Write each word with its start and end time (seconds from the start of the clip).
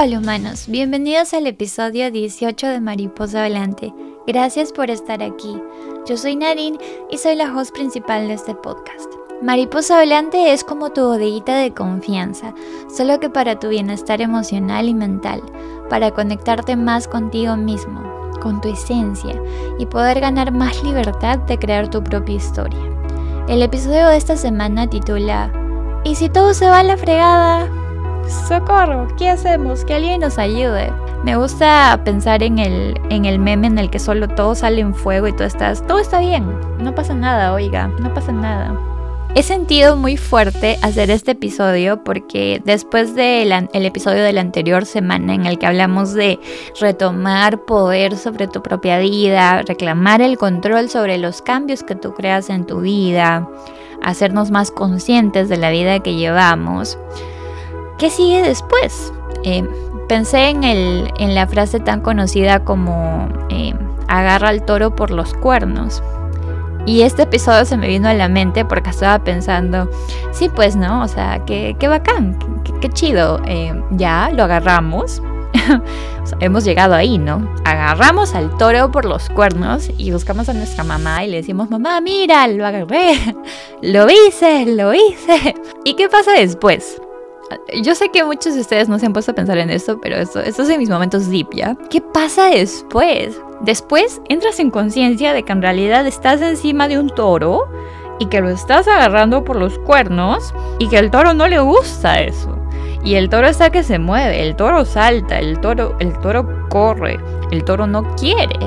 Hola 0.00 0.20
humanos, 0.20 0.66
bienvenidos 0.68 1.34
al 1.34 1.48
episodio 1.48 2.12
18 2.12 2.68
de 2.68 2.80
Mariposa 2.80 3.42
Volante. 3.42 3.92
Gracias 4.28 4.70
por 4.70 4.90
estar 4.90 5.24
aquí. 5.24 5.60
Yo 6.06 6.16
soy 6.16 6.36
Nadine 6.36 6.78
y 7.10 7.18
soy 7.18 7.34
la 7.34 7.52
host 7.52 7.74
principal 7.74 8.28
de 8.28 8.34
este 8.34 8.54
podcast. 8.54 9.10
Mariposa 9.42 9.98
Volante 9.98 10.52
es 10.52 10.62
como 10.62 10.90
tu 10.90 11.00
bodeguita 11.00 11.56
de 11.56 11.74
confianza, 11.74 12.54
solo 12.96 13.18
que 13.18 13.28
para 13.28 13.58
tu 13.58 13.70
bienestar 13.70 14.22
emocional 14.22 14.88
y 14.88 14.94
mental, 14.94 15.42
para 15.90 16.12
conectarte 16.12 16.76
más 16.76 17.08
contigo 17.08 17.56
mismo, 17.56 18.00
con 18.40 18.60
tu 18.60 18.68
esencia 18.68 19.34
y 19.80 19.86
poder 19.86 20.20
ganar 20.20 20.52
más 20.52 20.80
libertad 20.84 21.40
de 21.40 21.58
crear 21.58 21.90
tu 21.90 22.04
propia 22.04 22.36
historia. 22.36 22.78
El 23.48 23.62
episodio 23.62 24.06
de 24.06 24.16
esta 24.16 24.36
semana 24.36 24.88
titula 24.88 25.50
¿Y 26.04 26.14
si 26.14 26.28
todo 26.28 26.54
se 26.54 26.68
va 26.68 26.78
a 26.78 26.84
la 26.84 26.96
fregada? 26.96 27.87
Socorro, 28.28 29.08
¿qué 29.16 29.28
hacemos? 29.28 29.84
Que 29.84 29.94
alguien 29.94 30.20
nos 30.20 30.38
ayude. 30.38 30.92
Me 31.24 31.36
gusta 31.36 32.00
pensar 32.04 32.42
en 32.42 32.58
el, 32.58 32.94
en 33.10 33.24
el 33.24 33.38
meme 33.38 33.66
en 33.66 33.78
el 33.78 33.90
que 33.90 33.98
solo 33.98 34.28
todo 34.28 34.54
sale 34.54 34.80
en 34.80 34.94
fuego 34.94 35.26
y 35.26 35.32
tú 35.32 35.42
estás, 35.42 35.84
todo 35.86 35.98
está 35.98 36.20
bien, 36.20 36.46
no 36.78 36.94
pasa 36.94 37.14
nada, 37.14 37.52
oiga, 37.52 37.88
no 38.00 38.14
pasa 38.14 38.32
nada. 38.32 38.78
He 39.34 39.42
sentido 39.42 39.96
muy 39.96 40.16
fuerte 40.16 40.78
hacer 40.82 41.10
este 41.10 41.32
episodio 41.32 42.02
porque 42.02 42.62
después 42.64 43.14
del 43.14 43.52
el 43.72 43.86
episodio 43.86 44.24
de 44.24 44.32
la 44.32 44.40
anterior 44.40 44.86
semana 44.86 45.34
en 45.34 45.44
el 45.44 45.58
que 45.58 45.66
hablamos 45.66 46.14
de 46.14 46.40
retomar 46.80 47.64
poder 47.64 48.16
sobre 48.16 48.48
tu 48.48 48.62
propia 48.62 48.98
vida, 48.98 49.62
reclamar 49.62 50.22
el 50.22 50.38
control 50.38 50.88
sobre 50.88 51.18
los 51.18 51.42
cambios 51.42 51.82
que 51.82 51.94
tú 51.94 52.14
creas 52.14 52.48
en 52.48 52.64
tu 52.64 52.80
vida, 52.80 53.48
hacernos 54.02 54.50
más 54.50 54.70
conscientes 54.70 55.48
de 55.48 55.58
la 55.58 55.70
vida 55.70 56.00
que 56.00 56.14
llevamos, 56.14 56.98
¿Qué 57.98 58.10
sigue 58.10 58.42
después? 58.42 59.12
Eh, 59.42 59.66
pensé 60.08 60.50
en, 60.50 60.62
el, 60.62 61.10
en, 61.18 61.34
la 61.34 61.48
frase 61.48 61.80
tan 61.80 62.00
conocida 62.00 62.64
como 62.64 63.28
eh, 63.50 63.74
agarra 64.06 64.50
al 64.50 64.64
toro 64.64 64.94
por 64.94 65.10
los 65.10 65.34
cuernos. 65.34 66.00
Y 66.86 67.02
este 67.02 67.22
episodio 67.22 67.64
se 67.64 67.76
me 67.76 67.88
vino 67.88 68.08
a 68.08 68.14
la 68.14 68.28
mente 68.28 68.64
porque 68.64 68.90
estaba 68.90 69.22
pensando, 69.22 69.90
sí, 70.32 70.48
pues 70.48 70.76
no, 70.76 71.02
o 71.02 71.08
sea, 71.08 71.44
qué, 71.44 71.76
qué 71.78 71.88
bacán, 71.88 72.38
qué, 72.80 72.88
chido. 72.88 73.42
Eh, 73.46 73.74
ya 73.90 74.30
lo 74.32 74.44
agarramos. 74.44 75.20
hemos 76.40 76.64
llegado 76.64 76.94
ahí, 76.94 77.18
¿no? 77.18 77.52
Agarramos 77.64 78.34
al 78.34 78.56
toro 78.58 78.92
por 78.92 79.06
los 79.06 79.28
cuernos 79.28 79.90
y 79.98 80.12
buscamos 80.12 80.48
a 80.48 80.52
nuestra 80.52 80.84
mamá 80.84 81.24
y 81.24 81.30
le 81.30 81.38
decimos, 81.38 81.68
mamá, 81.68 82.00
mira, 82.00 82.46
lo 82.46 82.64
agarré, 82.64 83.34
lo 83.82 84.06
hice, 84.08 84.66
lo 84.66 84.94
hice. 84.94 85.56
¿Y 85.84 85.94
qué 85.94 86.08
pasa 86.08 86.32
después? 86.32 87.00
Yo 87.82 87.94
sé 87.94 88.10
que 88.10 88.24
muchos 88.24 88.54
de 88.54 88.60
ustedes 88.60 88.88
no 88.88 88.98
se 88.98 89.06
han 89.06 89.12
puesto 89.12 89.32
a 89.32 89.34
pensar 89.34 89.58
en 89.58 89.70
esto, 89.70 90.00
pero 90.00 90.16
esto, 90.16 90.40
esto 90.40 90.62
es 90.62 90.68
en 90.68 90.78
mis 90.78 90.90
momentos 90.90 91.30
deep, 91.30 91.48
¿ya? 91.54 91.76
¿Qué 91.90 92.00
pasa 92.00 92.50
después? 92.50 93.40
Después 93.60 94.20
entras 94.28 94.58
en 94.60 94.70
conciencia 94.70 95.32
de 95.32 95.42
que 95.42 95.52
en 95.52 95.62
realidad 95.62 96.06
estás 96.06 96.40
encima 96.42 96.88
de 96.88 96.98
un 96.98 97.08
toro 97.08 97.68
y 98.18 98.26
que 98.26 98.40
lo 98.40 98.50
estás 98.50 98.86
agarrando 98.88 99.44
por 99.44 99.56
los 99.56 99.78
cuernos 99.80 100.54
y 100.78 100.88
que 100.88 100.98
al 100.98 101.10
toro 101.10 101.34
no 101.34 101.46
le 101.48 101.58
gusta 101.58 102.20
eso. 102.20 102.56
Y 103.04 103.14
el 103.14 103.28
toro 103.28 103.46
está 103.46 103.70
que 103.70 103.82
se 103.82 103.98
mueve, 103.98 104.42
el 104.42 104.56
toro 104.56 104.84
salta, 104.84 105.38
el 105.38 105.60
toro, 105.60 105.96
el 106.00 106.12
toro 106.18 106.68
corre, 106.68 107.18
el 107.50 107.64
toro 107.64 107.86
no 107.86 108.02
quiere, 108.16 108.58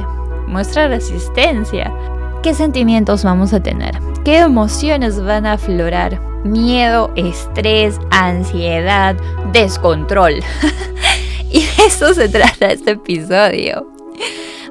muestra 0.48 0.88
resistencia. 0.88 1.94
¿Qué 2.42 2.54
sentimientos 2.54 3.24
vamos 3.24 3.54
a 3.54 3.62
tener? 3.62 4.00
¿Qué 4.24 4.40
emociones 4.40 5.22
van 5.24 5.46
a 5.46 5.54
aflorar? 5.54 6.31
Miedo, 6.44 7.12
estrés, 7.16 8.00
ansiedad, 8.10 9.16
descontrol. 9.52 10.36
y 11.52 11.62
de 11.62 11.86
eso 11.86 12.14
se 12.14 12.30
trata 12.30 12.72
este 12.72 12.92
episodio. 12.92 13.88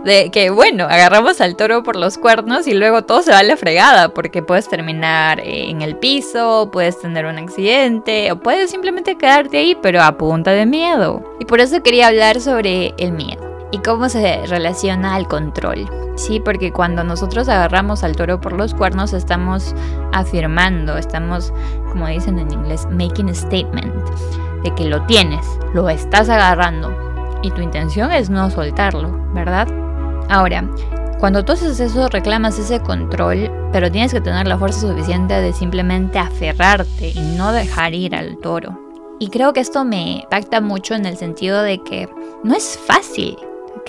De 0.05 0.31
que, 0.31 0.49
bueno, 0.49 0.85
agarramos 0.85 1.41
al 1.43 1.57
toro 1.57 1.83
por 1.83 1.97
los 1.97 2.17
cuernos 2.17 2.67
y 2.67 2.73
luego 2.73 3.03
todo 3.03 3.23
se 3.23 3.33
va 3.33 3.39
a 3.39 3.43
la 3.43 3.57
fregada, 3.57 4.09
porque 4.15 4.43
puedes 4.43 4.67
terminar 4.67 5.41
en 5.45 5.83
el 5.83 5.97
piso, 5.97 6.71
puedes 6.73 6.99
tener 6.99 7.27
un 7.27 7.37
accidente, 7.37 8.33
o 8.33 8.41
puedes 8.41 8.71
simplemente 8.71 9.17
quedarte 9.17 9.59
ahí, 9.59 9.77
pero 9.81 10.03
a 10.03 10.17
punta 10.17 10.53
de 10.53 10.65
miedo. 10.65 11.37
Y 11.39 11.45
por 11.45 11.61
eso 11.61 11.83
quería 11.83 12.09
hablar 12.09 12.41
sobre 12.41 12.95
el 12.97 13.13
miedo 13.13 13.69
y 13.73 13.79
cómo 13.79 14.09
se 14.09 14.47
relaciona 14.47 15.15
al 15.15 15.29
control. 15.29 16.10
Sí, 16.21 16.39
porque 16.39 16.71
cuando 16.71 17.03
nosotros 17.03 17.49
agarramos 17.49 18.05
al 18.05 18.15
toro 18.15 18.43
por 18.43 18.53
los 18.53 18.75
cuernos 18.75 19.15
estamos 19.15 19.75
afirmando, 20.13 20.99
estamos, 20.99 21.51
como 21.89 22.07
dicen 22.09 22.39
en 22.39 22.53
inglés, 22.53 22.87
making 22.91 23.31
a 23.31 23.35
statement, 23.35 23.95
de 24.63 24.75
que 24.75 24.85
lo 24.85 25.01
tienes, 25.07 25.47
lo 25.73 25.89
estás 25.89 26.29
agarrando 26.29 26.95
y 27.43 27.51
tu 27.51 27.63
intención 27.63 28.13
es 28.13 28.29
no 28.29 28.51
soltarlo, 28.51 29.11
¿verdad? 29.33 29.67
Ahora, 30.29 30.69
cuando 31.21 31.43
tú 31.43 31.53
haces 31.53 31.81
eso 31.81 32.07
reclamas 32.11 32.59
ese 32.59 32.81
control, 32.81 33.51
pero 33.73 33.91
tienes 33.91 34.13
que 34.13 34.21
tener 34.21 34.47
la 34.47 34.59
fuerza 34.59 34.81
suficiente 34.81 35.33
de 35.33 35.55
simplemente 35.55 36.19
aferrarte 36.19 37.13
y 37.15 37.21
no 37.39 37.51
dejar 37.51 37.95
ir 37.95 38.15
al 38.15 38.37
toro. 38.37 38.79
Y 39.19 39.29
creo 39.29 39.55
que 39.55 39.61
esto 39.61 39.87
me 39.87 40.19
impacta 40.19 40.61
mucho 40.61 40.95
en 40.95 41.07
el 41.07 41.17
sentido 41.17 41.63
de 41.63 41.83
que 41.83 42.11
no 42.45 42.55
es 42.55 42.79
fácil 42.87 43.39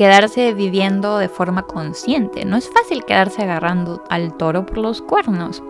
quedarse 0.02 0.56
viviendo 0.56 1.20
de 1.20 1.30
forma 1.30 1.62
consciente. 1.62 2.44
No 2.44 2.58
es 2.58 2.68
fácil 2.72 3.06
quedarse 3.06 3.44
agarrando 3.44 4.04
al 4.10 4.34
toro 4.34 4.66
por 4.66 4.80
los 4.80 5.00
cuernos. 5.00 5.62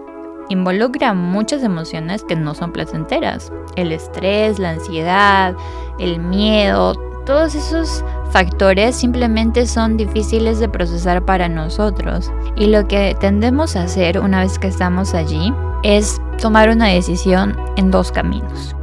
Involucra 0.47 1.14
muchas 1.14 1.64
emociones 1.64 2.24
que 2.24 2.38
no 2.38 2.56
son 2.56 2.72
placenteras. 2.72 3.52
El 3.75 3.91
estrés, 3.91 4.58
la 4.58 4.70
ansiedad, 4.70 5.53
el 6.00 6.20
miedo, 6.20 6.94
todos 7.25 7.56
esos 7.56 8.06
factores 8.31 8.96
simplemente 8.96 9.68
son 9.68 9.97
difíciles 9.97 10.62
de 10.62 10.70
procesar 10.70 11.25
para 11.25 11.50
nosotros. 11.50 12.31
Y 12.56 12.68
lo 12.68 12.88
que 12.88 13.18
tendemos 13.20 13.75
a 13.75 13.84
hacer 13.84 14.18
una 14.18 14.44
vez 14.44 14.58
que 14.58 14.68
estamos 14.68 15.14
allí 15.14 15.53
es 15.84 16.22
tomar 16.40 16.70
una 16.70 16.88
decisión 16.88 17.58
en 17.75 17.91
dos 17.91 18.14
caminos. 18.14 18.78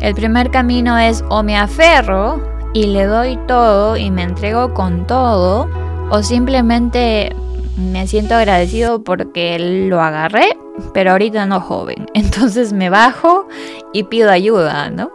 El 0.00 0.16
primer 0.16 0.50
camino 0.50 0.98
es 0.98 1.22
o 1.28 1.44
me 1.44 1.56
aferro 1.56 2.57
y 2.74 2.86
le 2.86 3.04
doy 3.04 3.38
todo 3.46 3.96
y 3.96 4.10
me 4.10 4.22
entrego 4.22 4.74
con 4.74 5.06
todo 5.06 5.68
o 6.10 6.22
simplemente 6.22 7.34
me 7.76 8.06
siento 8.06 8.34
agradecido 8.34 9.02
porque 9.02 9.58
lo 9.88 10.00
agarré, 10.00 10.58
pero 10.92 11.12
ahorita 11.12 11.46
no 11.46 11.60
joven. 11.60 12.06
Entonces 12.14 12.72
me 12.72 12.90
bajo 12.90 13.46
y 13.92 14.04
pido 14.04 14.30
ayuda, 14.30 14.90
¿no? 14.90 15.10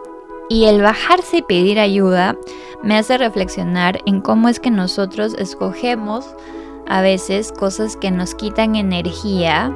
Y 0.48 0.64
el 0.64 0.82
bajarse 0.82 1.38
y 1.38 1.42
pedir 1.42 1.78
ayuda 1.78 2.36
me 2.82 2.98
hace 2.98 3.16
reflexionar 3.16 4.00
en 4.06 4.20
cómo 4.20 4.48
es 4.48 4.60
que 4.60 4.70
nosotros 4.70 5.34
escogemos 5.38 6.26
a 6.86 7.00
veces 7.00 7.50
cosas 7.50 7.96
que 7.96 8.10
nos 8.10 8.34
quitan 8.34 8.76
energía, 8.76 9.74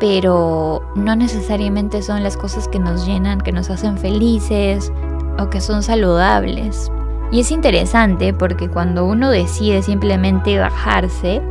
pero 0.00 0.82
no 0.96 1.14
necesariamente 1.14 2.02
son 2.02 2.24
las 2.24 2.36
cosas 2.36 2.66
que 2.66 2.80
nos 2.80 3.06
llenan, 3.06 3.40
que 3.40 3.52
nos 3.52 3.70
hacen 3.70 3.96
felices, 3.96 4.92
o 5.38 5.50
que 5.50 5.60
son 5.60 5.82
saludables. 5.82 6.90
Y 7.32 7.40
es 7.40 7.50
interesante 7.50 8.32
porque 8.32 8.68
cuando 8.68 9.04
uno 9.04 9.30
decide 9.30 9.82
simplemente 9.82 10.58
bajarse, 10.58 11.42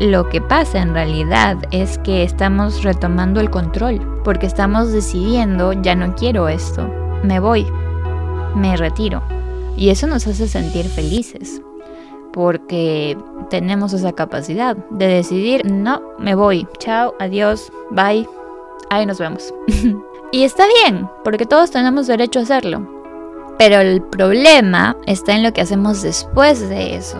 lo 0.00 0.28
que 0.28 0.40
pasa 0.40 0.80
en 0.80 0.94
realidad 0.94 1.56
es 1.70 1.98
que 1.98 2.22
estamos 2.22 2.84
retomando 2.84 3.40
el 3.40 3.50
control, 3.50 4.00
porque 4.24 4.46
estamos 4.46 4.92
decidiendo, 4.92 5.72
ya 5.72 5.94
no 5.94 6.14
quiero 6.14 6.48
esto, 6.48 6.88
me 7.24 7.40
voy, 7.40 7.66
me 8.54 8.76
retiro. 8.76 9.22
Y 9.76 9.90
eso 9.90 10.06
nos 10.06 10.26
hace 10.26 10.48
sentir 10.48 10.86
felices, 10.86 11.60
porque 12.32 13.18
tenemos 13.50 13.92
esa 13.92 14.12
capacidad 14.12 14.76
de 14.90 15.08
decidir, 15.08 15.70
no, 15.70 16.00
me 16.18 16.34
voy, 16.34 16.66
chao, 16.78 17.14
adiós, 17.18 17.72
bye, 17.90 18.26
ahí 18.90 19.04
nos 19.04 19.18
vemos. 19.18 19.52
y 20.32 20.44
está 20.44 20.64
bien, 20.84 21.08
porque 21.24 21.44
todos 21.44 21.70
tenemos 21.70 22.06
derecho 22.06 22.38
a 22.38 22.42
hacerlo. 22.42 22.97
Pero 23.58 23.80
el 23.80 24.02
problema 24.02 24.96
está 25.06 25.34
en 25.34 25.42
lo 25.42 25.52
que 25.52 25.60
hacemos 25.60 26.02
después 26.02 26.68
de 26.68 26.94
eso. 26.94 27.18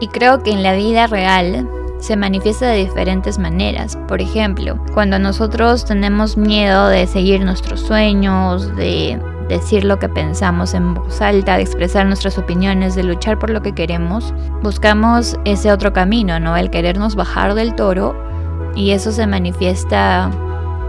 Y 0.00 0.08
creo 0.08 0.42
que 0.42 0.50
en 0.50 0.62
la 0.62 0.74
vida 0.74 1.06
real 1.06 1.68
se 2.00 2.16
manifiesta 2.16 2.66
de 2.66 2.78
diferentes 2.78 3.38
maneras. 3.38 3.96
Por 4.08 4.20
ejemplo, 4.20 4.82
cuando 4.94 5.18
nosotros 5.18 5.84
tenemos 5.84 6.36
miedo 6.36 6.88
de 6.88 7.06
seguir 7.06 7.44
nuestros 7.44 7.80
sueños, 7.80 8.74
de 8.76 9.20
decir 9.48 9.84
lo 9.84 9.98
que 9.98 10.08
pensamos 10.08 10.74
en 10.74 10.94
voz 10.94 11.20
alta, 11.20 11.56
de 11.56 11.62
expresar 11.62 12.06
nuestras 12.06 12.38
opiniones, 12.38 12.94
de 12.94 13.02
luchar 13.02 13.38
por 13.38 13.50
lo 13.50 13.62
que 13.62 13.74
queremos, 13.74 14.32
buscamos 14.62 15.36
ese 15.44 15.72
otro 15.72 15.92
camino, 15.92 16.40
¿no? 16.40 16.56
El 16.56 16.70
querernos 16.70 17.16
bajar 17.16 17.54
del 17.54 17.74
toro 17.74 18.16
y 18.74 18.92
eso 18.92 19.12
se 19.12 19.26
manifiesta 19.26 20.30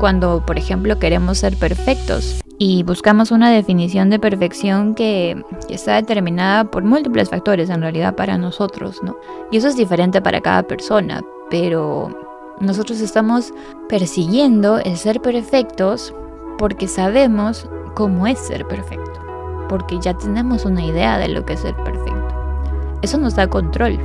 cuando, 0.01 0.44
por 0.44 0.57
ejemplo, 0.57 0.98
queremos 0.98 1.38
ser 1.38 1.56
perfectos 1.57 2.42
y 2.57 2.81
buscamos 2.81 3.30
una 3.30 3.51
definición 3.51 4.09
de 4.09 4.18
perfección 4.18 4.95
que, 4.95 5.39
está 5.69 5.94
determinada 5.94 6.63
por 6.63 6.83
múltiples 6.83 7.30
factores 7.30 7.69
en 7.69 7.81
realidad 7.81 8.15
para 8.15 8.39
nosotros, 8.39 8.98
¿no? 9.03 9.15
Y 9.51 9.57
eso 9.57 9.68
es 9.68 9.75
diferente 9.75 10.19
para 10.19 10.42
cada 10.42 10.63
persona, 10.63 11.21
pero 11.51 12.09
nosotros 12.59 13.00
estamos 13.00 13.53
persiguiendo 13.89 14.80
el 14.80 14.98
ser 14.98 15.21
perfectos 15.21 16.15
porque 16.57 16.88
sabemos 16.88 17.69
cómo 17.94 18.25
es 18.25 18.39
ser 18.39 18.68
perfecto. 18.68 19.19
porque 19.69 20.00
ya 20.01 20.18
tenemos 20.18 20.65
una 20.65 20.83
idea 20.83 21.18
de 21.18 21.30
lo 21.30 21.45
que 21.45 21.53
es 21.53 21.59
ser 21.62 21.75
perfecto. 21.75 22.36
Eso 23.03 23.18
nos 23.19 23.36
da 23.36 23.48
control, 23.48 24.00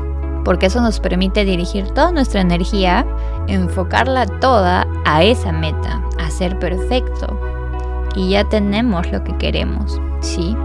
porque 0.46 0.66
eso 0.66 0.80
nos 0.80 1.00
permite 1.00 1.44
dirigir 1.44 1.88
toda 1.88 2.12
nuestra 2.12 2.40
energía, 2.40 3.04
enfocarla 3.48 4.26
toda 4.26 4.86
a 5.04 5.24
esa 5.24 5.50
meta, 5.50 6.00
a 6.20 6.30
ser 6.30 6.56
perfecto. 6.60 7.36
Y 8.14 8.30
ya 8.30 8.48
tenemos 8.48 9.10
lo 9.10 9.24
que 9.24 9.36
queremos, 9.38 10.00
¿sí? 10.20 10.56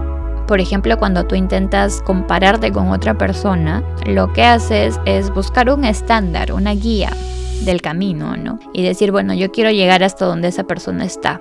Por 0.46 0.60
ejemplo, 0.60 0.96
cuando 0.98 1.24
tú 1.24 1.34
intentas 1.34 2.00
compararte 2.02 2.70
con 2.70 2.90
otra 2.90 3.18
persona, 3.18 3.82
lo 4.06 4.32
que 4.32 4.44
haces 4.44 5.00
es 5.04 5.34
buscar 5.34 5.68
un 5.68 5.84
estándar, 5.84 6.52
una 6.52 6.74
guía 6.74 7.10
del 7.64 7.82
camino, 7.82 8.36
¿no? 8.36 8.60
Y 8.72 8.84
decir, 8.84 9.10
bueno, 9.10 9.34
yo 9.34 9.50
quiero 9.50 9.72
llegar 9.72 10.04
hasta 10.04 10.26
donde 10.26 10.46
esa 10.46 10.62
persona 10.62 11.04
está. 11.04 11.40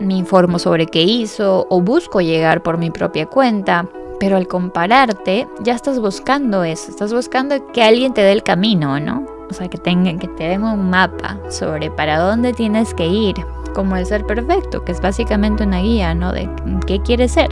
Me 0.00 0.14
informo 0.14 0.58
sobre 0.58 0.86
qué 0.86 1.02
hizo 1.02 1.66
o 1.68 1.82
busco 1.82 2.22
llegar 2.22 2.62
por 2.62 2.78
mi 2.78 2.90
propia 2.90 3.26
cuenta. 3.26 3.86
Pero 4.22 4.36
al 4.36 4.46
compararte, 4.46 5.48
ya 5.64 5.74
estás 5.74 5.98
buscando 5.98 6.62
eso, 6.62 6.92
estás 6.92 7.12
buscando 7.12 7.56
que 7.72 7.82
alguien 7.82 8.14
te 8.14 8.20
dé 8.20 8.30
el 8.30 8.44
camino, 8.44 9.00
¿no? 9.00 9.26
O 9.50 9.52
sea, 9.52 9.66
que, 9.66 9.78
tenga, 9.78 10.16
que 10.16 10.28
te 10.28 10.44
den 10.44 10.62
un 10.62 10.90
mapa 10.90 11.40
sobre 11.50 11.90
para 11.90 12.20
dónde 12.20 12.52
tienes 12.52 12.94
que 12.94 13.04
ir, 13.08 13.34
como 13.74 13.96
el 13.96 14.06
ser 14.06 14.24
perfecto, 14.24 14.84
que 14.84 14.92
es 14.92 15.00
básicamente 15.00 15.64
una 15.64 15.80
guía, 15.80 16.14
¿no? 16.14 16.30
De 16.32 16.48
qué 16.86 17.00
quieres 17.00 17.32
ser. 17.32 17.48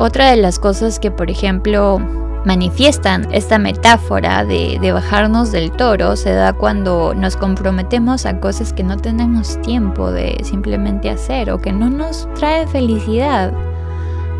Otra 0.00 0.28
de 0.32 0.38
las 0.38 0.58
cosas 0.58 0.98
que, 0.98 1.12
por 1.12 1.30
ejemplo, 1.30 2.00
manifiestan 2.44 3.28
esta 3.30 3.58
metáfora 3.58 4.44
de, 4.44 4.90
bajarnos 4.92 5.52
del 5.52 5.70
toro 5.70 6.16
se 6.16 6.32
da 6.32 6.52
cuando 6.52 7.14
nos 7.14 7.36
comprometemos 7.36 8.26
a 8.26 8.40
cosas 8.40 8.72
que 8.72 8.82
no 8.82 8.96
tenemos 8.96 9.62
tiempo 9.62 10.10
de 10.10 10.36
simplemente 10.42 11.10
hacer 11.10 11.52
o 11.52 11.60
que 11.60 11.70
no 11.70 11.90
nos 11.90 12.28
trae 12.34 12.66
felicidad, 12.66 13.52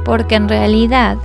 porque 0.04 0.34
en 0.34 0.48
realidad 0.48 1.18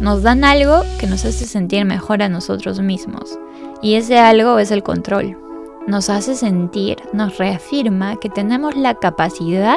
nos 0.00 0.22
dan 0.22 0.44
algo 0.44 0.82
que 0.98 1.06
nos 1.06 1.24
hace 1.24 1.46
sentir 1.46 1.84
mejor 1.84 2.22
a 2.22 2.28
nosotros 2.28 2.80
mismos 2.80 3.38
y 3.82 3.94
ese 3.94 4.18
algo 4.18 4.58
es 4.58 4.70
el 4.70 4.82
control. 4.82 5.38
Nos 5.86 6.08
hace 6.08 6.34
sentir, 6.34 6.96
nos 7.12 7.36
reafirma 7.36 8.16
que 8.16 8.30
tenemos 8.30 8.74
la 8.76 8.94
capacidad 8.94 9.76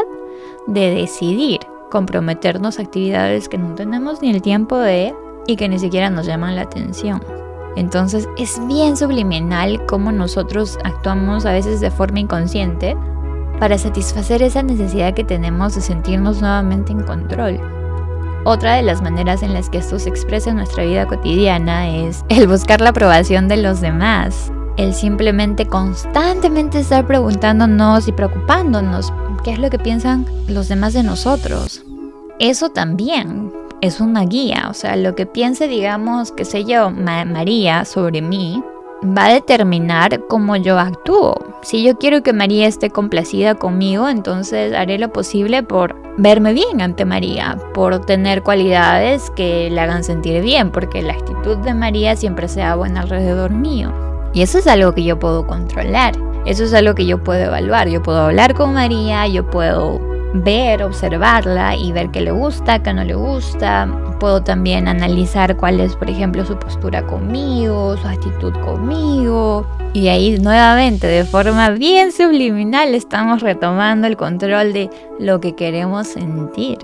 de 0.66 0.92
decidir 0.92 1.60
comprometernos 1.92 2.80
a 2.80 2.84
actividades 2.84 3.50
que 3.50 3.58
no 3.58 3.76
tenemos 3.76 4.22
ni 4.22 4.30
el 4.30 4.42
tiempo 4.42 4.78
de 4.78 5.14
y 5.46 5.56
que 5.56 5.70
ni 5.70 5.80
siquiera 5.80 6.10
nos 6.10 6.26
llaman 6.26 6.56
la 6.56 6.64
atención. 6.64 7.22
Entonces 7.76 8.28
es 8.38 8.60
bien 8.68 8.98
subliminal 8.98 9.86
cómo 9.86 10.12
nosotros 10.12 10.80
actuamos 10.84 11.46
a 11.46 11.52
veces 11.52 11.80
de 11.80 11.92
forma 11.92 12.20
inconsciente 12.20 12.98
para 13.60 13.78
satisfacer 13.78 14.42
esa 14.42 14.64
necesidad 14.64 15.14
que 15.14 15.24
tenemos 15.24 15.76
de 15.76 15.82
sentirnos 15.82 16.42
nuevamente 16.42 16.92
en 16.92 17.04
control. 17.04 17.77
Otra 18.48 18.76
de 18.76 18.82
las 18.82 19.02
maneras 19.02 19.44
en 19.44 19.54
las 19.54 19.70
que 19.70 19.80
esto 19.80 20.00
se 20.00 20.08
expresa 20.08 20.52
en 20.52 20.56
nuestra 20.56 20.86
vida 20.86 21.06
cotidiana 21.06 21.90
es 21.90 22.24
el 22.30 22.48
buscar 22.48 22.80
la 22.80 22.92
aprobación 22.92 23.50
de 23.50 23.58
los 23.58 23.82
demás, 23.82 24.54
el 24.78 24.94
simplemente 24.94 25.66
constantemente 25.66 26.80
estar 26.80 27.06
preguntándonos 27.06 28.08
y 28.08 28.14
preocupándonos 28.14 29.12
qué 29.44 29.52
es 29.52 29.60
lo 29.60 29.70
que 29.70 29.80
piensan 29.80 30.26
los 30.48 30.70
demás 30.70 30.94
de 30.94 31.04
nosotros. 31.04 31.84
Eso 32.40 32.70
también 32.70 33.52
es 33.82 34.00
una 34.00 34.22
guía, 34.22 34.68
o 34.70 34.74
sea, 34.74 34.96
lo 34.96 35.14
que 35.14 35.26
piense, 35.26 35.68
digamos, 35.68 36.32
qué 36.32 36.46
sé 36.46 36.64
yo, 36.64 36.90
María 36.90 37.84
sobre 37.84 38.22
mí, 38.22 38.64
va 39.04 39.26
a 39.26 39.34
determinar 39.34 40.22
cómo 40.28 40.56
yo 40.56 40.80
actúo. 40.80 41.36
Si 41.62 41.84
yo 41.84 41.98
quiero 41.98 42.24
que 42.24 42.34
María 42.34 42.68
esté 42.68 42.90
complacida 42.90 43.56
conmigo, 43.56 44.10
entonces 44.10 44.74
haré 44.74 44.98
lo 44.98 45.12
posible 45.12 45.64
por 45.64 45.96
verme 46.18 46.54
bien 46.54 46.82
ante 46.82 47.06
María, 47.06 47.58
por 47.74 48.06
tener 48.06 48.44
cualidades 48.44 49.30
que 49.32 49.70
le 49.70 49.80
hagan 49.80 50.04
sentir 50.04 50.42
bien, 50.42 50.72
porque 50.72 51.02
la 51.02 51.14
actitud 51.14 51.58
de 51.58 51.74
María 51.74 52.16
siempre 52.16 52.48
sea 52.48 52.76
buena 52.76 53.02
alrededor 53.02 53.52
mío. 53.52 53.94
Y 54.34 54.42
eso 54.42 54.60
es 54.60 54.68
algo 54.68 54.94
que 54.94 55.04
yo 55.04 55.20
puedo 55.20 55.48
controlar. 55.48 56.14
Eso 56.46 56.64
es 56.64 56.74
algo 56.74 56.96
que 56.96 57.06
yo 57.06 57.24
puedo 57.24 57.44
evaluar. 57.44 57.90
Yo 57.90 58.02
puedo 58.02 58.22
hablar 58.22 58.54
con 58.54 58.74
María, 58.74 59.28
yo 59.28 59.50
puedo 59.50 60.00
ver, 60.34 60.84
observarla 60.84 61.76
y 61.76 61.92
ver 61.92 62.10
qué 62.12 62.22
le 62.22 62.32
gusta, 62.32 62.82
qué 62.82 62.94
no 62.94 63.04
le 63.04 63.16
gusta. 63.16 63.88
Puedo 64.20 64.44
también 64.44 64.88
analizar 64.88 65.56
cuál 65.58 65.80
es, 65.80 65.96
por 65.96 66.10
ejemplo, 66.10 66.46
su 66.46 66.58
postura 66.58 67.06
conmigo, 67.06 67.96
su 67.98 68.08
actitud 68.08 68.54
conmigo. 68.54 69.66
Y 69.94 70.08
ahí 70.10 70.38
nuevamente, 70.40 71.08
de 71.08 71.24
forma 71.24 71.70
bien 71.72 72.12
subliminal, 72.12 72.94
estamos 72.94 73.42
retomando 73.42 74.08
el 74.08 74.18
control 74.18 74.74
de 74.74 74.90
lo 75.20 75.40
que 75.40 75.56
queremos 75.56 76.08
sentir. 76.08 76.80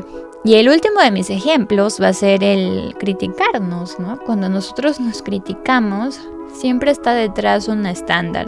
Y 0.46 0.56
el 0.56 0.68
último 0.68 1.00
de 1.00 1.12
mis 1.12 1.30
ejemplos 1.30 2.02
va 2.02 2.10
a 2.10 2.14
ser 2.14 2.44
el 2.44 2.96
criticarnos, 3.00 3.98
¿no? 3.98 4.20
Cuando 4.20 4.50
nosotros 4.50 5.00
nos 5.00 5.22
criticamos, 5.22 6.20
siempre 6.54 6.92
está 6.92 7.14
detrás 7.14 7.68
un 7.68 7.86
estándar 7.86 8.48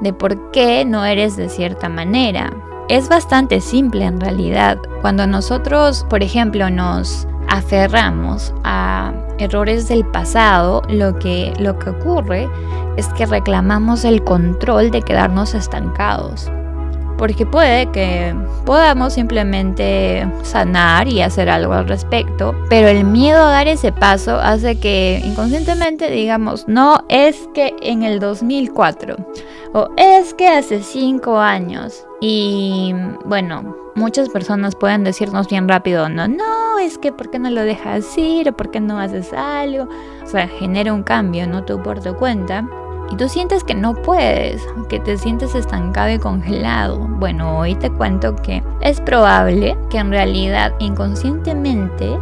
de 0.00 0.12
por 0.12 0.50
qué 0.52 0.84
no 0.84 1.04
eres 1.04 1.36
de 1.36 1.48
cierta 1.48 1.88
manera. 1.88 2.50
Es 2.88 3.08
bastante 3.08 3.60
simple 3.62 4.04
en 4.04 4.20
realidad. 4.20 4.78
Cuando 5.00 5.26
nosotros, 5.26 6.04
por 6.10 6.22
ejemplo, 6.22 6.68
nos 6.68 7.26
aferramos 7.48 8.52
a 8.62 9.12
errores 9.38 9.88
del 9.88 10.04
pasado, 10.04 10.82
lo 10.88 11.18
que, 11.18 11.54
lo 11.58 11.78
que 11.78 11.90
ocurre 11.90 12.48
es 12.98 13.08
que 13.08 13.24
reclamamos 13.24 14.04
el 14.04 14.22
control 14.22 14.90
de 14.90 15.00
quedarnos 15.00 15.54
estancados. 15.54 16.50
Porque 17.16 17.46
puede 17.46 17.86
que 17.92 18.34
podamos 18.64 19.12
simplemente 19.12 20.26
sanar 20.42 21.08
y 21.08 21.20
hacer 21.20 21.48
algo 21.48 21.72
al 21.72 21.88
respecto, 21.88 22.54
pero 22.68 22.88
el 22.88 23.04
miedo 23.04 23.44
a 23.44 23.50
dar 23.50 23.68
ese 23.68 23.92
paso 23.92 24.36
hace 24.36 24.78
que 24.80 25.22
inconscientemente 25.24 26.10
digamos, 26.10 26.66
no 26.66 27.04
es 27.08 27.48
que 27.54 27.74
en 27.82 28.02
el 28.02 28.20
2004 28.20 29.16
o 29.74 29.88
es 29.96 30.34
que 30.34 30.48
hace 30.48 30.82
5 30.82 31.38
años 31.38 32.06
y 32.20 32.94
bueno, 33.24 33.76
muchas 33.94 34.28
personas 34.28 34.74
pueden 34.74 35.04
decirnos 35.04 35.48
bien 35.48 35.68
rápido, 35.68 36.08
no, 36.08 36.26
no, 36.28 36.78
es 36.78 36.98
que 36.98 37.12
¿por 37.12 37.30
qué 37.30 37.38
no 37.38 37.50
lo 37.50 37.62
dejas 37.62 38.16
ir? 38.16 38.48
¿O 38.48 38.52
por 38.56 38.70
qué 38.70 38.80
no 38.80 38.98
haces 38.98 39.32
algo? 39.32 39.88
O 40.22 40.26
sea, 40.26 40.48
genera 40.48 40.92
un 40.92 41.02
cambio, 41.02 41.46
¿no? 41.46 41.64
Tú 41.64 41.82
por 41.82 42.00
tu 42.00 42.14
cuenta. 42.14 42.66
Y 43.10 43.16
tú 43.16 43.28
sientes 43.28 43.62
que 43.64 43.74
no 43.74 43.94
puedes, 43.94 44.66
que 44.88 44.98
te 44.98 45.18
sientes 45.18 45.54
estancado 45.54 46.10
y 46.10 46.18
congelado. 46.18 46.98
Bueno, 46.98 47.58
hoy 47.58 47.74
te 47.74 47.90
cuento 47.90 48.34
que 48.36 48.62
es 48.80 49.00
probable 49.00 49.76
que 49.90 49.98
en 49.98 50.10
realidad 50.10 50.72
inconscientemente 50.78 52.18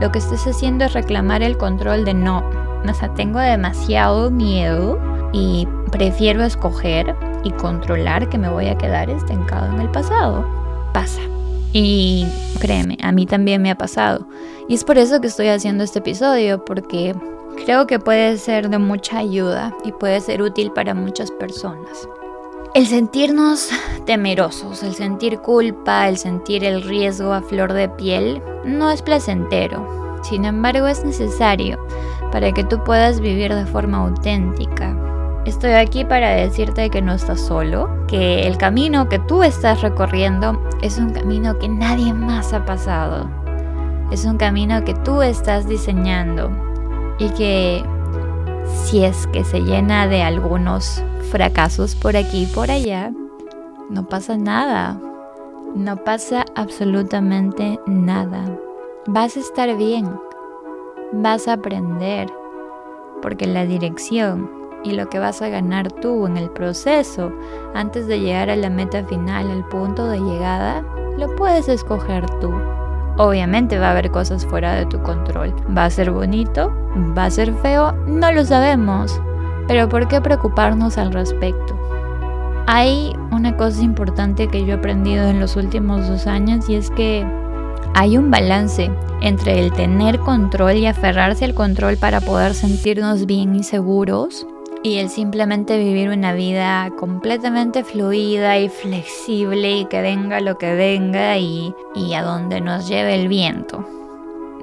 lo 0.00 0.12
que 0.12 0.18
estés 0.18 0.46
haciendo 0.46 0.84
es 0.84 0.92
reclamar 0.92 1.42
el 1.42 1.56
control 1.56 2.04
de 2.04 2.14
no. 2.14 2.44
O 2.88 2.94
sea, 2.94 3.12
tengo 3.14 3.38
demasiado 3.38 4.30
miedo 4.30 4.98
y 5.32 5.66
prefiero 5.90 6.44
escoger 6.44 7.14
y 7.42 7.50
controlar 7.52 8.28
que 8.28 8.38
me 8.38 8.48
voy 8.48 8.68
a 8.68 8.76
quedar 8.76 9.08
estancado 9.10 9.72
en 9.74 9.80
el 9.80 9.90
pasado. 9.90 10.46
Pasa. 10.92 11.20
Y 11.72 12.26
créeme, 12.60 12.98
a 13.02 13.10
mí 13.10 13.26
también 13.26 13.62
me 13.62 13.70
ha 13.70 13.76
pasado. 13.76 14.28
Y 14.68 14.74
es 14.74 14.84
por 14.84 14.96
eso 14.96 15.20
que 15.20 15.26
estoy 15.26 15.48
haciendo 15.48 15.82
este 15.82 15.98
episodio, 15.98 16.64
porque 16.64 17.14
creo 17.54 17.86
que 17.86 17.98
puede 17.98 18.38
ser 18.38 18.68
de 18.70 18.78
mucha 18.78 19.18
ayuda 19.18 19.74
y 19.84 19.92
puede 19.92 20.20
ser 20.20 20.42
útil 20.42 20.70
para 20.72 20.94
muchas 20.94 21.30
personas. 21.30 22.08
El 22.74 22.86
sentirnos 22.86 23.70
temerosos, 24.06 24.82
el 24.82 24.94
sentir 24.94 25.38
culpa, 25.38 26.08
el 26.08 26.18
sentir 26.18 26.64
el 26.64 26.82
riesgo 26.82 27.32
a 27.32 27.42
flor 27.42 27.72
de 27.72 27.88
piel, 27.88 28.42
no 28.64 28.90
es 28.90 29.02
placentero. 29.02 30.20
Sin 30.22 30.44
embargo, 30.44 30.86
es 30.86 31.04
necesario 31.04 31.78
para 32.32 32.52
que 32.52 32.64
tú 32.64 32.82
puedas 32.82 33.20
vivir 33.20 33.54
de 33.54 33.66
forma 33.66 33.98
auténtica, 33.98 34.96
Estoy 35.44 35.72
aquí 35.72 36.06
para 36.06 36.30
decirte 36.30 36.88
que 36.88 37.02
no 37.02 37.12
estás 37.12 37.38
solo, 37.38 38.06
que 38.06 38.46
el 38.46 38.56
camino 38.56 39.10
que 39.10 39.18
tú 39.18 39.42
estás 39.42 39.82
recorriendo 39.82 40.58
es 40.80 40.96
un 40.96 41.10
camino 41.10 41.58
que 41.58 41.68
nadie 41.68 42.14
más 42.14 42.54
ha 42.54 42.64
pasado. 42.64 43.28
Es 44.10 44.24
un 44.24 44.38
camino 44.38 44.82
que 44.86 44.94
tú 44.94 45.20
estás 45.20 45.68
diseñando 45.68 46.50
y 47.18 47.28
que 47.30 47.84
si 48.84 49.04
es 49.04 49.26
que 49.28 49.44
se 49.44 49.60
llena 49.60 50.06
de 50.06 50.22
algunos 50.22 51.02
fracasos 51.30 51.94
por 51.94 52.16
aquí 52.16 52.44
y 52.44 52.46
por 52.46 52.70
allá, 52.70 53.12
no 53.90 54.06
pasa 54.08 54.36
nada. 54.36 55.00
No 55.74 55.96
pasa 55.96 56.44
absolutamente 56.54 57.80
nada. 57.86 58.44
Vas 59.06 59.36
a 59.36 59.40
estar 59.40 59.76
bien. 59.76 60.08
Vas 61.12 61.48
a 61.48 61.54
aprender. 61.54 62.28
Porque 63.20 63.46
la 63.46 63.66
dirección 63.66 64.50
y 64.84 64.92
lo 64.92 65.08
que 65.08 65.18
vas 65.18 65.42
a 65.42 65.48
ganar 65.48 65.90
tú 65.90 66.26
en 66.26 66.36
el 66.36 66.50
proceso 66.50 67.32
antes 67.74 68.06
de 68.06 68.20
llegar 68.20 68.50
a 68.50 68.56
la 68.56 68.70
meta 68.70 69.02
final, 69.04 69.50
al 69.50 69.66
punto 69.68 70.06
de 70.06 70.20
llegada, 70.20 70.84
lo 71.16 71.34
puedes 71.36 71.68
escoger 71.68 72.24
tú. 72.40 72.52
Obviamente 73.16 73.78
va 73.78 73.88
a 73.88 73.90
haber 73.92 74.10
cosas 74.10 74.44
fuera 74.44 74.74
de 74.74 74.86
tu 74.86 75.00
control. 75.02 75.54
¿Va 75.76 75.84
a 75.84 75.90
ser 75.90 76.10
bonito? 76.10 76.72
¿Va 77.16 77.26
a 77.26 77.30
ser 77.30 77.52
feo? 77.54 77.92
No 78.06 78.32
lo 78.32 78.44
sabemos. 78.44 79.20
Pero 79.68 79.88
¿por 79.88 80.08
qué 80.08 80.20
preocuparnos 80.20 80.98
al 80.98 81.12
respecto? 81.12 81.78
Hay 82.66 83.14
una 83.30 83.56
cosa 83.56 83.82
importante 83.82 84.48
que 84.48 84.64
yo 84.64 84.74
he 84.74 84.78
aprendido 84.78 85.24
en 85.28 85.38
los 85.38 85.56
últimos 85.56 86.08
dos 86.08 86.26
años 86.26 86.68
y 86.68 86.76
es 86.76 86.90
que 86.90 87.24
hay 87.94 88.18
un 88.18 88.30
balance 88.30 88.90
entre 89.20 89.60
el 89.60 89.72
tener 89.72 90.18
control 90.18 90.76
y 90.76 90.86
aferrarse 90.86 91.44
al 91.44 91.54
control 91.54 91.96
para 91.96 92.20
poder 92.20 92.54
sentirnos 92.54 93.26
bien 93.26 93.54
y 93.54 93.62
seguros 93.62 94.46
y 94.84 94.98
el 94.98 95.08
simplemente 95.08 95.78
vivir 95.78 96.10
una 96.10 96.34
vida 96.34 96.90
completamente 96.98 97.82
fluida 97.82 98.58
y 98.58 98.68
flexible 98.68 99.78
y 99.78 99.86
que 99.86 100.02
venga 100.02 100.40
lo 100.40 100.58
que 100.58 100.74
venga 100.74 101.38
y, 101.38 101.74
y 101.94 102.12
a 102.12 102.22
donde 102.22 102.60
nos 102.60 102.86
lleve 102.86 103.14
el 103.14 103.28
viento. 103.28 103.88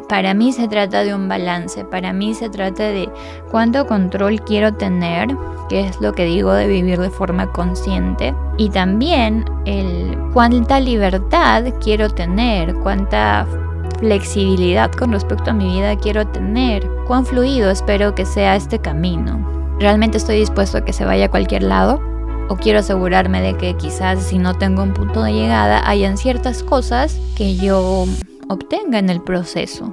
Para 0.07 0.35
mí 0.35 0.51
se 0.51 0.67
trata 0.67 1.03
de 1.03 1.15
un 1.15 1.27
balance, 1.27 1.83
para 1.85 2.13
mí 2.13 2.35
se 2.35 2.49
trata 2.49 2.83
de 2.83 3.09
cuánto 3.49 3.87
control 3.87 4.39
quiero 4.41 4.71
tener, 4.75 5.35
que 5.69 5.87
es 5.87 5.99
lo 5.99 6.13
que 6.13 6.25
digo 6.25 6.53
de 6.53 6.67
vivir 6.67 6.99
de 6.99 7.09
forma 7.09 7.51
consciente, 7.51 8.35
y 8.57 8.69
también 8.69 9.43
el 9.65 10.15
cuánta 10.33 10.79
libertad 10.79 11.63
quiero 11.81 12.09
tener, 12.09 12.75
cuánta 12.75 13.47
flexibilidad 13.97 14.91
con 14.91 15.13
respecto 15.13 15.49
a 15.49 15.53
mi 15.55 15.65
vida 15.65 15.95
quiero 15.95 16.27
tener, 16.27 16.87
cuán 17.07 17.25
fluido 17.25 17.71
espero 17.71 18.13
que 18.13 18.25
sea 18.25 18.55
este 18.55 18.77
camino. 18.77 19.60
¿Realmente 19.81 20.19
estoy 20.19 20.35
dispuesto 20.35 20.77
a 20.77 20.85
que 20.85 20.93
se 20.93 21.05
vaya 21.05 21.25
a 21.25 21.31
cualquier 21.31 21.63
lado? 21.63 21.99
¿O 22.49 22.55
quiero 22.55 22.77
asegurarme 22.77 23.41
de 23.41 23.57
que 23.57 23.75
quizás 23.77 24.21
si 24.21 24.37
no 24.37 24.55
tengo 24.55 24.83
un 24.83 24.93
punto 24.93 25.23
de 25.23 25.33
llegada 25.33 25.81
hayan 25.89 26.17
ciertas 26.19 26.61
cosas 26.61 27.19
que 27.35 27.55
yo 27.55 28.05
obtenga 28.47 28.99
en 28.99 29.09
el 29.09 29.21
proceso? 29.21 29.91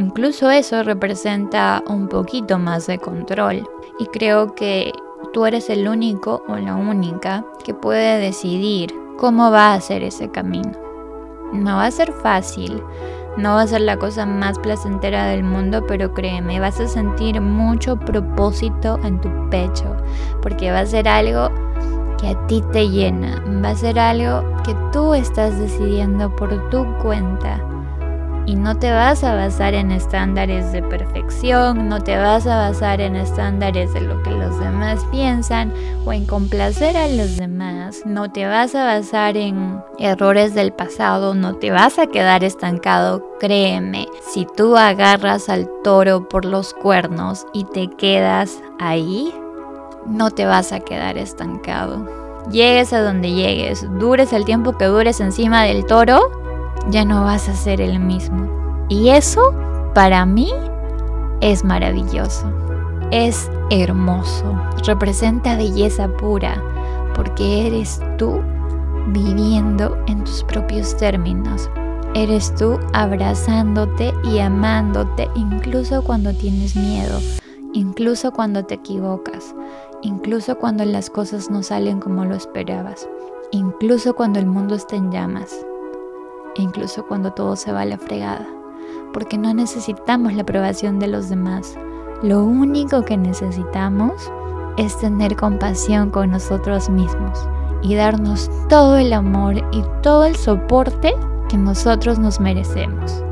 Incluso 0.00 0.50
eso 0.50 0.82
representa 0.82 1.84
un 1.86 2.08
poquito 2.08 2.58
más 2.58 2.88
de 2.88 2.98
control 2.98 3.68
y 4.00 4.06
creo 4.06 4.56
que 4.56 4.90
tú 5.32 5.46
eres 5.46 5.70
el 5.70 5.86
único 5.86 6.42
o 6.48 6.56
la 6.56 6.74
única 6.74 7.44
que 7.64 7.74
puede 7.74 8.18
decidir 8.18 8.92
cómo 9.16 9.52
va 9.52 9.74
a 9.74 9.80
ser 9.80 10.02
ese 10.02 10.28
camino. 10.28 10.72
No 11.52 11.76
va 11.76 11.86
a 11.86 11.90
ser 11.92 12.10
fácil, 12.10 12.82
no 13.38 13.54
va 13.54 13.62
a 13.62 13.66
ser 13.66 13.82
la 13.82 13.96
cosa 13.96 14.26
más 14.26 14.58
placentera 14.58 15.26
del 15.26 15.44
mundo, 15.44 15.84
pero 15.86 16.12
créeme, 16.12 16.58
vas 16.58 16.80
a 16.80 16.88
sentir 16.88 17.40
mucho 17.40 17.96
propósito 17.96 18.98
en 19.04 19.20
tu 19.20 19.30
pecho, 19.48 19.96
porque 20.42 20.72
va 20.72 20.80
a 20.80 20.86
ser 20.86 21.08
algo 21.08 21.48
que 22.20 22.28
a 22.30 22.46
ti 22.48 22.62
te 22.72 22.88
llena, 22.88 23.42
va 23.64 23.70
a 23.70 23.76
ser 23.76 23.98
algo 23.98 24.42
que 24.64 24.74
tú 24.92 25.14
estás 25.14 25.56
decidiendo 25.58 26.34
por 26.34 26.68
tu 26.70 26.84
cuenta 26.98 27.60
y 28.48 28.56
no 28.56 28.78
te 28.78 28.90
vas 28.90 29.24
a 29.24 29.34
basar 29.34 29.74
en 29.74 29.92
estándares 29.92 30.72
de 30.72 30.82
perfección, 30.82 31.86
no 31.90 32.02
te 32.02 32.16
vas 32.16 32.46
a 32.46 32.56
basar 32.56 32.98
en 33.02 33.14
estándares 33.14 33.92
de 33.92 34.00
lo 34.00 34.22
que 34.22 34.30
los 34.30 34.58
demás 34.58 35.04
piensan 35.10 35.70
o 36.06 36.14
en 36.14 36.24
complacer 36.24 36.96
a 36.96 37.08
los 37.08 37.36
demás, 37.36 38.00
no 38.06 38.32
te 38.32 38.46
vas 38.46 38.74
a 38.74 38.86
basar 38.86 39.36
en 39.36 39.82
errores 39.98 40.54
del 40.54 40.72
pasado, 40.72 41.34
no 41.34 41.56
te 41.56 41.70
vas 41.70 41.98
a 41.98 42.06
quedar 42.06 42.42
estancado, 42.42 43.22
créeme, 43.38 44.08
si 44.32 44.46
tú 44.56 44.78
agarras 44.78 45.50
al 45.50 45.68
toro 45.84 46.26
por 46.26 46.46
los 46.46 46.72
cuernos 46.72 47.44
y 47.52 47.64
te 47.64 47.90
quedas 47.98 48.60
ahí, 48.78 49.30
no 50.06 50.30
te 50.30 50.46
vas 50.46 50.72
a 50.72 50.80
quedar 50.80 51.18
estancado. 51.18 52.08
Llegues 52.50 52.94
a 52.94 53.02
donde 53.02 53.30
llegues, 53.30 53.86
dures 53.98 54.32
el 54.32 54.46
tiempo 54.46 54.78
que 54.78 54.86
dures 54.86 55.20
encima 55.20 55.64
del 55.64 55.84
toro, 55.84 56.47
ya 56.90 57.04
no 57.04 57.24
vas 57.24 57.48
a 57.48 57.54
ser 57.54 57.80
el 57.80 58.00
mismo. 58.00 58.86
Y 58.88 59.10
eso, 59.10 59.54
para 59.94 60.24
mí, 60.24 60.50
es 61.40 61.64
maravilloso. 61.64 62.50
Es 63.10 63.50
hermoso. 63.70 64.44
Representa 64.86 65.56
belleza 65.56 66.08
pura, 66.08 66.62
porque 67.14 67.66
eres 67.66 68.00
tú 68.16 68.40
viviendo 69.08 69.96
en 70.06 70.24
tus 70.24 70.42
propios 70.44 70.96
términos. 70.96 71.70
Eres 72.14 72.54
tú 72.54 72.78
abrazándote 72.94 74.12
y 74.24 74.38
amándote 74.38 75.28
incluso 75.34 76.02
cuando 76.02 76.32
tienes 76.32 76.74
miedo, 76.74 77.20
incluso 77.74 78.32
cuando 78.32 78.64
te 78.64 78.74
equivocas, 78.74 79.54
incluso 80.02 80.56
cuando 80.56 80.86
las 80.86 81.10
cosas 81.10 81.50
no 81.50 81.62
salen 81.62 82.00
como 82.00 82.24
lo 82.24 82.34
esperabas, 82.34 83.06
incluso 83.52 84.14
cuando 84.14 84.38
el 84.38 84.46
mundo 84.46 84.74
está 84.74 84.96
en 84.96 85.12
llamas 85.12 85.54
incluso 86.62 87.06
cuando 87.06 87.32
todo 87.32 87.56
se 87.56 87.72
va 87.72 87.82
a 87.82 87.86
la 87.86 87.98
fregada, 87.98 88.46
porque 89.12 89.38
no 89.38 89.54
necesitamos 89.54 90.34
la 90.34 90.42
aprobación 90.42 90.98
de 90.98 91.08
los 91.08 91.28
demás. 91.28 91.76
Lo 92.22 92.44
único 92.44 93.04
que 93.04 93.16
necesitamos 93.16 94.30
es 94.76 94.98
tener 94.98 95.36
compasión 95.36 96.10
con 96.10 96.30
nosotros 96.30 96.88
mismos 96.88 97.48
y 97.82 97.94
darnos 97.94 98.50
todo 98.68 98.96
el 98.96 99.12
amor 99.12 99.56
y 99.72 99.82
todo 100.02 100.24
el 100.24 100.36
soporte 100.36 101.14
que 101.48 101.56
nosotros 101.56 102.18
nos 102.18 102.40
merecemos. 102.40 103.22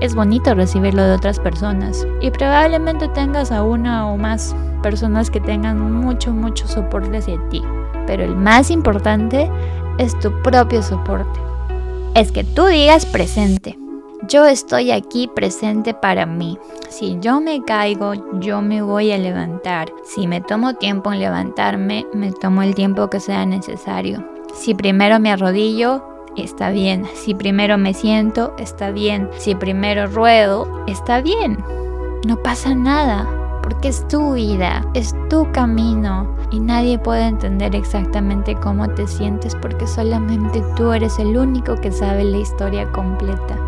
Es 0.00 0.14
bonito 0.14 0.54
recibirlo 0.54 1.02
de 1.02 1.14
otras 1.14 1.40
personas 1.40 2.06
y 2.20 2.30
probablemente 2.30 3.08
tengas 3.08 3.50
a 3.50 3.62
una 3.62 4.06
o 4.06 4.18
más 4.18 4.54
personas 4.82 5.30
que 5.30 5.40
tengan 5.40 5.80
mucho, 5.90 6.32
mucho 6.32 6.68
soporte 6.68 7.16
hacia 7.16 7.38
ti. 7.48 7.62
Pero 8.06 8.22
el 8.22 8.36
más 8.36 8.70
importante 8.70 9.50
es 9.98 10.18
tu 10.20 10.30
propio 10.42 10.82
soporte 10.82 11.40
es 12.16 12.32
que 12.32 12.44
tú 12.44 12.64
digas 12.64 13.04
presente. 13.04 13.78
Yo 14.26 14.46
estoy 14.46 14.90
aquí 14.90 15.28
presente 15.28 15.92
para 15.92 16.24
mí. 16.24 16.58
Si 16.88 17.18
yo 17.20 17.42
me 17.42 17.62
caigo, 17.62 18.14
yo 18.40 18.62
me 18.62 18.80
voy 18.80 19.12
a 19.12 19.18
levantar. 19.18 19.92
Si 20.02 20.26
me 20.26 20.40
tomo 20.40 20.74
tiempo 20.74 21.12
en 21.12 21.20
levantarme, 21.20 22.06
me 22.14 22.32
tomo 22.32 22.62
el 22.62 22.74
tiempo 22.74 23.10
que 23.10 23.20
sea 23.20 23.44
necesario. 23.44 24.26
Si 24.54 24.74
primero 24.74 25.20
me 25.20 25.30
arrodillo, 25.30 26.02
está 26.36 26.70
bien. 26.70 27.06
Si 27.14 27.34
primero 27.34 27.76
me 27.76 27.92
siento, 27.92 28.54
está 28.58 28.90
bien. 28.90 29.28
Si 29.36 29.54
primero 29.54 30.06
ruedo, 30.06 30.84
está 30.86 31.20
bien. 31.20 31.58
No 32.26 32.42
pasa 32.42 32.74
nada 32.74 33.28
porque 33.62 33.88
es 33.88 34.08
tu 34.08 34.32
vida, 34.32 34.82
es 34.94 35.14
tu 35.28 35.52
camino 35.52 36.35
y 36.50 36.60
nadie 36.60 36.98
puede 36.98 37.26
entender 37.26 37.74
exactamente 37.74 38.54
cómo 38.54 38.88
te 38.88 39.06
sientes 39.06 39.54
porque 39.56 39.86
solamente 39.86 40.62
tú 40.76 40.92
eres 40.92 41.18
el 41.18 41.36
único 41.36 41.74
que 41.76 41.90
sabe 41.90 42.24
la 42.24 42.38
historia 42.38 42.90
completa. 42.92 43.58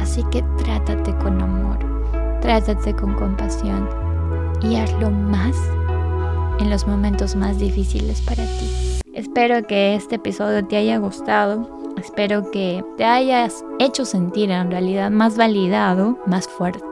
Así 0.00 0.24
que 0.30 0.42
trátate 0.58 1.14
con 1.16 1.40
amor, 1.42 1.78
trátate 2.40 2.94
con 2.94 3.14
compasión 3.14 3.88
y 4.62 4.76
hazlo 4.76 5.10
más 5.10 5.56
en 6.58 6.70
los 6.70 6.86
momentos 6.86 7.36
más 7.36 7.58
difíciles 7.58 8.20
para 8.20 8.44
ti. 8.44 9.00
Espero 9.12 9.66
que 9.66 9.94
este 9.94 10.16
episodio 10.16 10.64
te 10.66 10.76
haya 10.76 10.98
gustado. 10.98 11.80
Espero 11.96 12.50
que 12.50 12.84
te 12.96 13.04
hayas 13.04 13.64
hecho 13.78 14.04
sentir 14.04 14.50
en 14.50 14.70
realidad 14.70 15.10
más 15.10 15.36
validado, 15.36 16.18
más 16.26 16.46
fuerte 16.48 16.86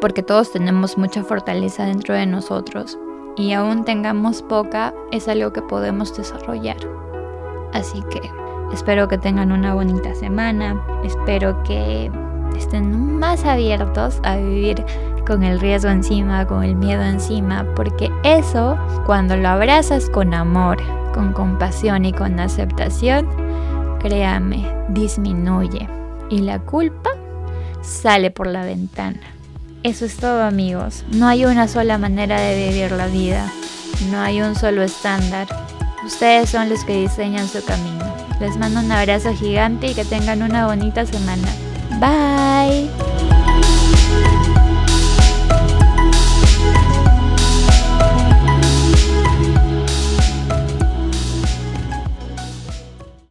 porque 0.00 0.22
todos 0.22 0.50
tenemos 0.50 0.96
mucha 0.96 1.22
fortaleza 1.22 1.84
dentro 1.84 2.14
de 2.14 2.24
nosotros 2.24 2.98
y 3.36 3.52
aún 3.52 3.84
tengamos 3.84 4.42
poca, 4.42 4.94
es 5.12 5.28
algo 5.28 5.52
que 5.52 5.62
podemos 5.62 6.16
desarrollar. 6.16 6.76
Así 7.72 8.02
que 8.10 8.20
espero 8.72 9.08
que 9.08 9.18
tengan 9.18 9.52
una 9.52 9.74
bonita 9.74 10.14
semana, 10.14 10.80
espero 11.04 11.62
que 11.62 12.10
estén 12.56 13.18
más 13.18 13.44
abiertos 13.44 14.20
a 14.22 14.36
vivir 14.36 14.84
con 15.26 15.42
el 15.42 15.60
riesgo 15.60 15.90
encima, 15.90 16.46
con 16.46 16.64
el 16.64 16.74
miedo 16.74 17.02
encima, 17.02 17.64
porque 17.76 18.10
eso, 18.24 18.76
cuando 19.06 19.36
lo 19.36 19.48
abrazas 19.48 20.10
con 20.10 20.34
amor, 20.34 20.78
con 21.14 21.32
compasión 21.32 22.04
y 22.04 22.12
con 22.12 22.40
aceptación, 22.40 23.28
créame, 24.00 24.66
disminuye 24.88 25.88
y 26.30 26.38
la 26.38 26.58
culpa 26.60 27.10
sale 27.82 28.30
por 28.30 28.46
la 28.46 28.64
ventana. 28.64 29.20
Eso 29.82 30.04
es 30.04 30.16
todo 30.16 30.42
amigos. 30.42 31.04
No 31.12 31.26
hay 31.26 31.46
una 31.46 31.66
sola 31.66 31.96
manera 31.96 32.38
de 32.38 32.68
vivir 32.68 32.92
la 32.92 33.06
vida. 33.06 33.50
No 34.10 34.20
hay 34.20 34.42
un 34.42 34.54
solo 34.54 34.82
estándar. 34.82 35.46
Ustedes 36.04 36.50
son 36.50 36.68
los 36.68 36.84
que 36.84 37.00
diseñan 37.00 37.48
su 37.48 37.64
camino. 37.64 38.04
Les 38.40 38.56
mando 38.58 38.80
un 38.80 38.92
abrazo 38.92 39.34
gigante 39.34 39.88
y 39.88 39.94
que 39.94 40.04
tengan 40.04 40.42
una 40.42 40.66
bonita 40.66 41.06
semana. 41.06 41.48
Bye. 41.98 43.09